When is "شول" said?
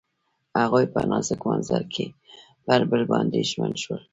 3.81-4.01